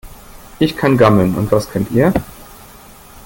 Ich 0.57 0.75
kann 0.75 0.97
gammeln. 0.97 1.35
Und 1.35 1.51
was 1.51 1.69
könnt 1.69 1.91
ihr? 1.91 2.11